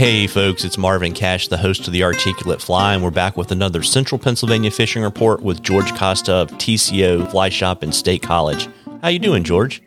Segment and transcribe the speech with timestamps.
[0.00, 3.52] Hey, folks, it's Marvin Cash, the host of the Articulate Fly, and we're back with
[3.52, 8.66] another Central Pennsylvania fishing report with George Costa of TCO Fly Shop in State College.
[9.02, 9.82] How you doing, George?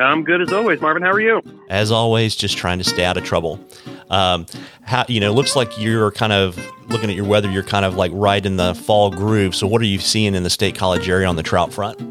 [0.00, 1.02] I'm good as always, Marvin.
[1.02, 1.42] How are you?
[1.68, 3.62] As always, just trying to stay out of trouble.
[4.08, 4.46] Um,
[4.84, 6.56] how you know, looks like you're kind of
[6.88, 7.50] looking at your weather.
[7.50, 9.54] You're kind of like right in the fall groove.
[9.54, 12.09] So, what are you seeing in the State College area on the trout front?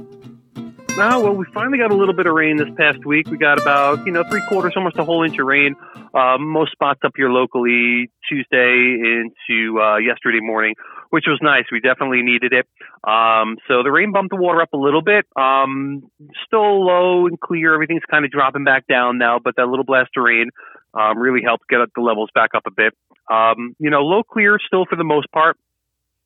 [1.02, 3.29] Oh, well, we finally got a little bit of rain this past week.
[3.29, 5.75] We got about, you know, three quarters, almost a whole inch of rain.
[6.13, 10.75] Uh, most spots up here locally Tuesday into uh, yesterday morning,
[11.09, 11.63] which was nice.
[11.72, 12.67] We definitely needed it.
[13.09, 15.25] Um, so the rain bumped the water up a little bit.
[15.38, 16.03] Um,
[16.45, 17.73] still low and clear.
[17.73, 20.50] Everything's kind of dropping back down now, but that little blast of rain
[20.94, 22.94] um, really helped get the levels back up a bit.
[23.31, 25.55] Um, you know, low clear still for the most part.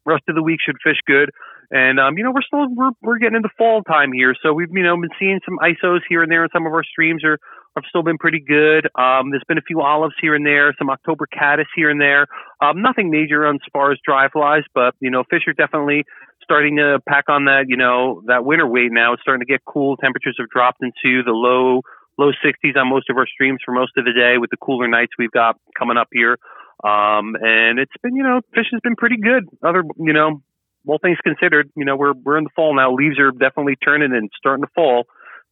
[0.06, 1.32] Rest of the week should fish good.
[1.72, 4.70] And um, you know, we're still we're we're getting into fall time here, so we've
[4.72, 7.40] you know been seeing some isos here and there, and some of our streams are
[7.76, 8.86] have still been pretty good.
[8.94, 12.28] Um, there's been a few olives here and there, some October caddis here and there.
[12.62, 16.06] Um, nothing major as far as dry flies, but you know, fish are definitely
[16.44, 19.14] starting to pack on that you know that winter weight now.
[19.14, 19.98] It's starting to get cool.
[19.98, 21.82] Temperatures have dropped into the low
[22.18, 24.88] low 60s on most of our streams for most of the day with the cooler
[24.88, 26.38] nights we've got coming up here.
[26.84, 29.48] Um, and it's been, you know, fish has been pretty good.
[29.64, 30.42] Other, you know,
[30.88, 32.94] all things considered, you know, we're we're in the fall now.
[32.94, 35.06] Leaves are definitely turning and starting to fall.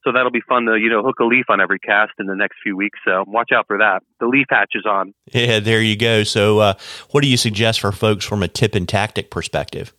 [0.03, 2.35] So that'll be fun to, you know, hook a leaf on every cast in the
[2.35, 2.97] next few weeks.
[3.05, 4.01] So watch out for that.
[4.19, 5.13] The leaf hatch is on.
[5.31, 6.23] Yeah, there you go.
[6.23, 6.73] So uh,
[7.11, 9.93] what do you suggest for folks from a tip and tactic perspective?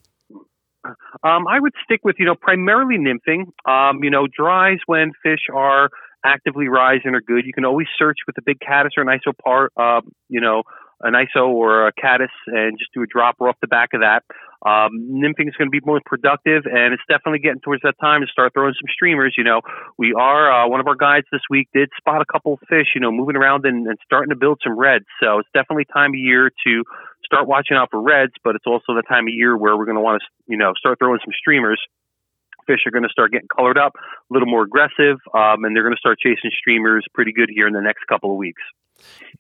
[0.85, 3.45] Um, I would stick with, you know, primarily nymphing.
[3.65, 5.91] Um, you know, dries when fish are
[6.25, 7.47] actively rising are good.
[7.47, 10.65] You can always search with a big caddis or an isopar, uh, you know,
[11.03, 14.23] an ISO or a caddis and just do a dropper off the back of that.
[14.65, 18.21] Um, nymphing is going to be more productive, and it's definitely getting towards that time
[18.21, 19.35] to start throwing some streamers.
[19.37, 19.61] You know,
[19.99, 22.95] we are uh, one of our guides this week did spot a couple of fish,
[22.95, 25.07] you know, moving around and, and starting to build some redds.
[25.21, 26.85] So it's definitely time of year to
[27.25, 29.99] start watching out for redds, but it's also the time of year where we're going
[29.99, 31.81] to want to, you know, start throwing some streamers
[32.67, 35.83] fish are going to start getting colored up, a little more aggressive, um, and they're
[35.83, 38.63] going to start chasing streamers pretty good here in the next couple of weeks.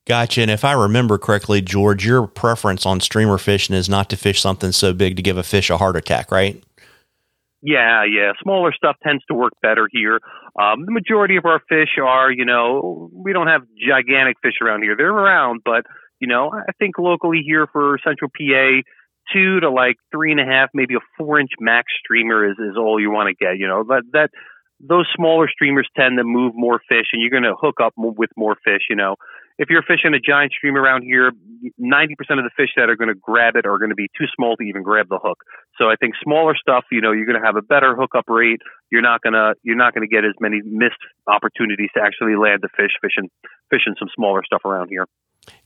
[0.05, 0.43] Gotcha.
[0.43, 4.41] And if I remember correctly, George, your preference on streamer fishing is not to fish
[4.41, 6.62] something so big to give a fish a heart attack, right?
[7.62, 8.33] Yeah, yeah.
[8.43, 10.19] Smaller stuff tends to work better here.
[10.61, 14.83] Um, the majority of our fish are, you know, we don't have gigantic fish around
[14.83, 14.97] here.
[14.97, 15.87] They're around, but,
[16.19, 18.83] you know, I think locally here for Central PA,
[19.33, 22.77] two to like three and a half, maybe a four inch max streamer is, is
[22.77, 23.59] all you want to get.
[23.59, 24.31] You know, that, that,
[24.81, 28.31] those smaller streamers tend to move more fish and you're going to hook up with
[28.37, 29.15] more fish, you know
[29.58, 31.32] if you're fishing a giant stream around here,
[31.80, 34.26] 90% of the fish that are going to grab it are going to be too
[34.34, 35.38] small to even grab the hook.
[35.78, 38.60] So I think smaller stuff, you know, you're going to have a better hookup rate.
[38.90, 42.36] You're not going to, you're not going to get as many missed opportunities to actually
[42.36, 43.30] land the fish fishing,
[43.70, 45.06] fishing some smaller stuff around here.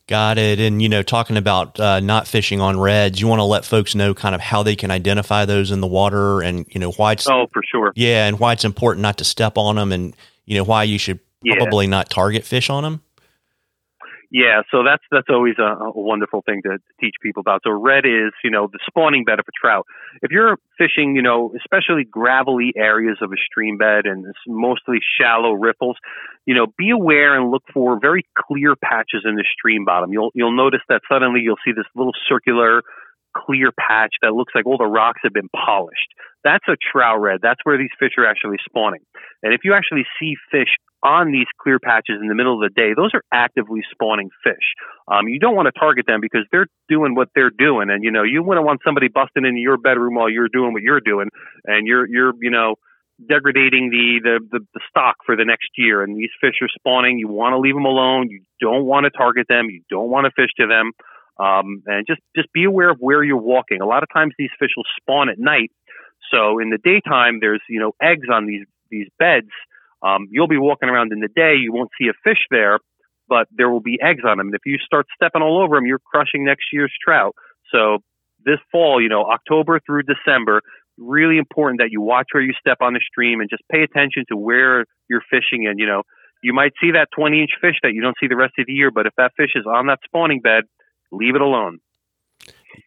[0.08, 0.60] Got it.
[0.60, 3.94] And, you know, talking about uh, not fishing on redds, you want to let folks
[3.94, 7.12] know kind of how they can identify those in the water and, you know, why
[7.12, 7.28] it's.
[7.28, 7.92] Oh, for sure.
[7.96, 8.28] Yeah.
[8.28, 10.14] And why it's important not to step on them and,
[10.44, 11.90] you know, why you should probably yeah.
[11.90, 13.02] not target fish on them.
[14.30, 17.60] Yeah, so that's that's always a, a wonderful thing to, teach people about.
[17.62, 19.86] So redd is, you know, the spawning bed of a trout.
[20.22, 25.52] If you're fishing, you know, especially gravelly areas of a stream bed and mostly shallow
[25.52, 25.96] riffles,
[26.46, 30.12] you know, be aware and look for very clear patches in the stream bottom.
[30.12, 32.82] You'll you'll notice that suddenly you'll see this little circular
[33.44, 36.08] clear patch that looks like all the rocks have been polished.
[36.44, 37.40] That's a trout redd.
[37.42, 39.00] That's where these fish are actually spawning.
[39.42, 42.74] And if you actually see fish on these clear patches in the middle of the
[42.74, 44.74] day, those are actively spawning fish.
[45.08, 48.10] Um, you don't want to target them because they're doing what they're doing, and you
[48.10, 51.28] know you wouldn't want somebody busting into your bedroom while you're doing what you're doing,
[51.64, 52.76] and you're you're you know
[53.28, 56.02] degrading the, the the, the stock for the next year.
[56.02, 57.18] And these fish are spawning.
[57.18, 58.28] You want to leave them alone.
[58.30, 59.66] You don't want to target them.
[59.70, 60.92] You don't want to fish to them.
[61.38, 63.80] Um, and just just be aware of where you're walking.
[63.80, 65.70] A lot of times these fish will spawn at night.
[66.30, 69.50] So in the daytime, there's you know eggs on these these beds
[70.02, 72.78] um, you'll be walking around in the day, you won't see a fish there,
[73.28, 74.48] but there will be eggs on them.
[74.48, 77.34] And if you start stepping all over them, you're crushing next year's trout.
[77.72, 77.98] So
[78.44, 80.60] this fall, you know, October through December,
[80.98, 84.24] really important that you watch where you step on the stream and just pay attention
[84.28, 85.66] to where you're fishing.
[85.66, 86.02] And, you know,
[86.42, 88.72] you might see that 20 inch fish that you don't see the rest of the
[88.72, 90.64] year, but if that fish is on that spawning bed,
[91.12, 91.80] leave it alone.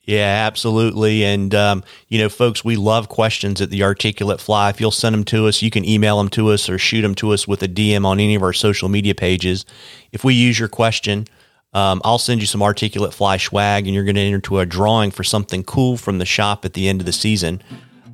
[0.04, 1.24] Yeah, absolutely.
[1.24, 4.69] And, um, you know, folks, we love questions at the Articulate Fly.
[4.69, 7.16] If you'll send them to us, you can email them to us or shoot them
[7.16, 9.66] to us with a DM on any of our social media pages.
[10.12, 11.27] If we use your question,
[11.74, 14.66] um, I'll send you some Articulate Fly swag and you're going to enter into a
[14.66, 17.62] drawing for something cool from the shop at the end of the season.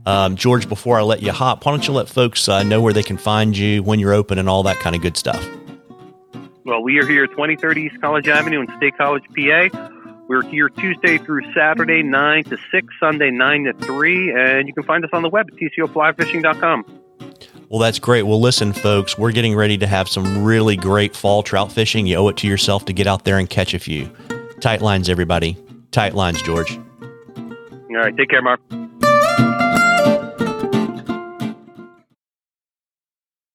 [0.06, 2.94] Um, George, before I let you hop, why don't you let folks uh, know where
[2.94, 5.44] they can find you, when you're open, and all that kind of good stuff?
[6.64, 9.92] Well, we are here at 2030 East College Avenue in State College, PA.
[10.28, 14.84] We're here Tuesday through Saturday, 9 to 6, Sunday, 9 to 3, and you can
[14.84, 16.86] find us on the web at tcoflyfishing.com.
[17.70, 18.24] Well, that's great.
[18.24, 22.08] Well, listen, folks, we're getting ready to have some really great fall trout fishing.
[22.08, 24.10] You owe it to yourself to get out there and catch a few.
[24.62, 25.58] Tight lines, everybody.
[25.92, 26.78] Tight lines, George.
[27.38, 28.16] All right.
[28.16, 28.62] Take care, Mark.